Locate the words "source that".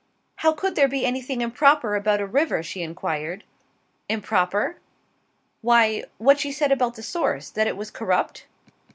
7.03-7.67